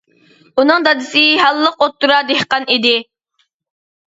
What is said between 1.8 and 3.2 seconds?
ئوتتۇرا دېھقان ئىدى.